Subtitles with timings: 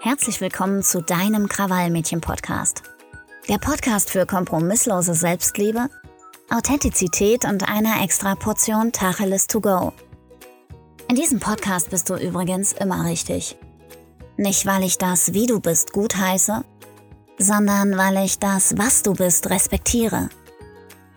[0.00, 2.82] Herzlich willkommen zu deinem Krawallmädchen-Podcast.
[3.48, 5.88] Der Podcast für kompromisslose Selbstliebe,
[6.50, 9.92] Authentizität und eine extra Portion Tacheles to go.
[11.08, 13.56] In diesem Podcast bist du übrigens immer richtig.
[14.36, 16.62] Nicht, weil ich das, wie du bist, gut heiße,
[17.38, 20.28] sondern weil ich das, was du bist, respektiere.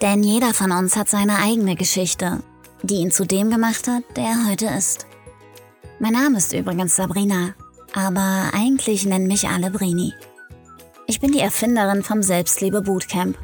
[0.02, 2.42] Denn jeder von uns hat seine eigene Geschichte,
[2.82, 5.06] die ihn zu dem gemacht hat, der er heute ist.
[6.00, 7.54] Mein Name ist übrigens Sabrina,
[7.94, 10.14] aber eigentlich nennen mich alle Brini.
[11.08, 13.38] Ich bin die Erfinderin vom Selbstliebe Bootcamp,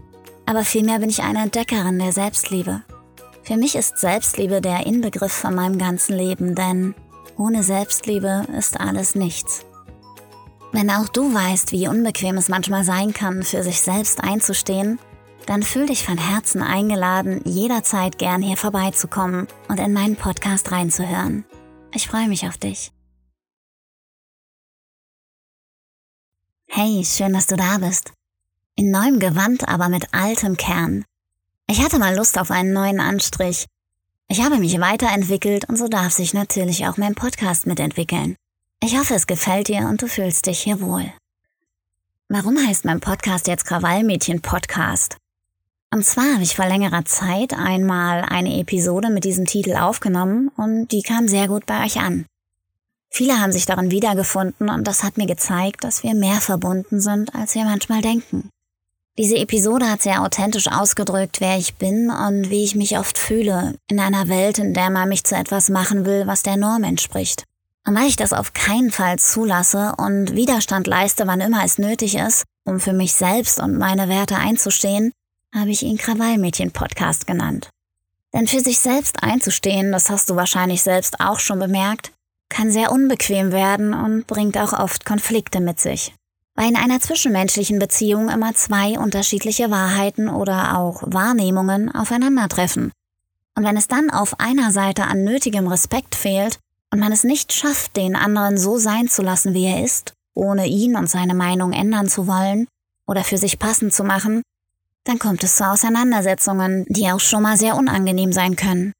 [0.45, 2.83] aber vielmehr bin ich eine Entdeckerin der Selbstliebe.
[3.43, 6.95] Für mich ist Selbstliebe der Inbegriff von meinem ganzen Leben, denn
[7.37, 9.65] ohne Selbstliebe ist alles nichts.
[10.71, 14.99] Wenn auch du weißt, wie unbequem es manchmal sein kann, für sich selbst einzustehen,
[15.45, 21.45] dann fühl dich von Herzen eingeladen, jederzeit gern hier vorbeizukommen und in meinen Podcast reinzuhören.
[21.93, 22.94] Ich freue mich auf dich.
[26.77, 28.11] Hey, schön, dass du da bist.
[28.75, 31.05] In neuem Gewand, aber mit altem Kern.
[31.67, 33.65] Ich hatte mal Lust auf einen neuen Anstrich.
[34.27, 38.35] Ich habe mich weiterentwickelt und so darf sich natürlich auch mein Podcast mitentwickeln.
[38.83, 41.09] Ich hoffe, es gefällt dir und du fühlst dich hier wohl.
[42.27, 45.15] Warum heißt mein Podcast jetzt Krawallmädchen Podcast?
[45.93, 50.89] Und zwar habe ich vor längerer Zeit einmal eine Episode mit diesem Titel aufgenommen und
[50.89, 52.25] die kam sehr gut bei euch an.
[53.15, 57.33] Viele haben sich darin wiedergefunden und das hat mir gezeigt, dass wir mehr verbunden sind,
[57.33, 58.49] als wir manchmal denken.
[59.17, 63.75] Diese Episode hat sehr authentisch ausgedrückt, wer ich bin und wie ich mich oft fühle,
[63.89, 67.45] in einer Welt, in der man mich zu etwas machen will, was der Norm entspricht.
[67.87, 72.15] Und weil ich das auf keinen Fall zulasse und Widerstand leiste, wann immer es nötig
[72.15, 75.13] ist, um für mich selbst und meine Werte einzustehen,
[75.55, 77.69] habe ich ihn Krawallmädchen-Podcast genannt.
[78.33, 82.11] Denn für sich selbst einzustehen, das hast du wahrscheinlich selbst auch schon bemerkt,
[82.49, 86.13] kann sehr unbequem werden und bringt auch oft Konflikte mit sich.
[86.55, 92.91] Weil in einer zwischenmenschlichen Beziehung immer zwei unterschiedliche Wahrheiten oder auch Wahrnehmungen aufeinandertreffen.
[93.55, 96.59] Und wenn es dann auf einer Seite an nötigem Respekt fehlt
[96.91, 100.67] und man es nicht schafft, den anderen so sein zu lassen, wie er ist, ohne
[100.67, 102.67] ihn und seine Meinung ändern zu wollen
[103.07, 104.41] oder für sich passend zu machen,
[105.05, 108.93] dann kommt es zu Auseinandersetzungen, die auch schon mal sehr unangenehm sein können.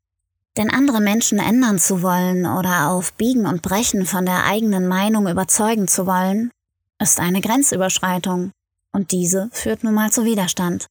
[0.57, 5.27] Denn andere Menschen ändern zu wollen oder auf Biegen und Brechen von der eigenen Meinung
[5.27, 6.51] überzeugen zu wollen,
[7.01, 8.51] ist eine Grenzüberschreitung.
[8.93, 10.87] Und diese führt nun mal zu Widerstand.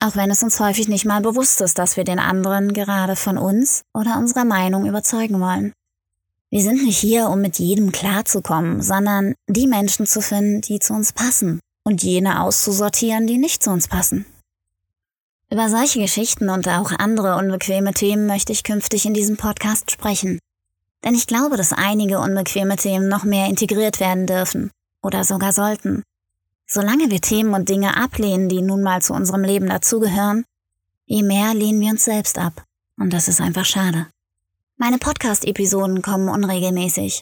[0.00, 3.38] Auch wenn es uns häufig nicht mal bewusst ist, dass wir den anderen gerade von
[3.38, 5.72] uns oder unserer Meinung überzeugen wollen.
[6.50, 10.92] Wir sind nicht hier, um mit jedem klarzukommen, sondern die Menschen zu finden, die zu
[10.92, 14.26] uns passen und jene auszusortieren, die nicht zu uns passen.
[15.50, 20.40] Über solche Geschichten und auch andere unbequeme Themen möchte ich künftig in diesem Podcast sprechen.
[21.04, 26.02] Denn ich glaube, dass einige unbequeme Themen noch mehr integriert werden dürfen oder sogar sollten.
[26.66, 30.44] Solange wir Themen und Dinge ablehnen, die nun mal zu unserem Leben dazugehören,
[31.04, 32.64] je mehr lehnen wir uns selbst ab.
[32.98, 34.08] Und das ist einfach schade.
[34.78, 37.20] Meine Podcast-Episoden kommen unregelmäßig.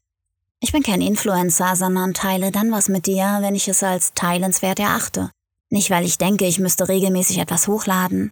[0.60, 4.80] Ich bin kein Influencer, sondern teile dann was mit dir, wenn ich es als teilenswert
[4.80, 5.30] erachte.
[5.74, 8.30] Nicht, weil ich denke, ich müsste regelmäßig etwas hochladen.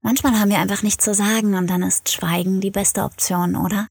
[0.00, 3.86] Manchmal haben wir einfach nichts zu sagen und dann ist Schweigen die beste Option, oder?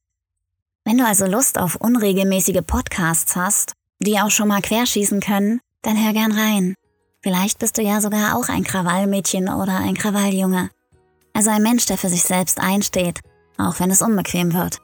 [0.84, 6.03] Wenn du also Lust auf unregelmäßige Podcasts hast, die auch schon mal querschießen können, dann
[6.03, 6.75] hör gern rein.
[7.22, 10.69] Vielleicht bist du ja sogar auch ein Krawallmädchen oder ein Krawalljunge.
[11.31, 13.22] Also ein Mensch, der für sich selbst einsteht,
[13.58, 14.79] auch wenn es unbequem wird.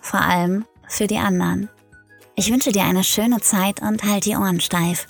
[0.00, 1.68] Vor allem für die anderen.
[2.36, 5.08] Ich wünsche dir eine schöne Zeit und halt die Ohren steif.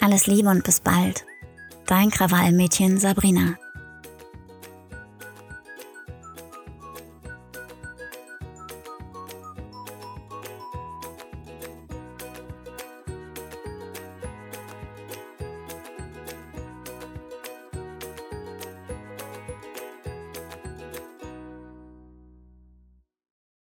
[0.00, 1.26] Alles Liebe und bis bald.
[1.86, 3.56] Dein Krawallmädchen Sabrina.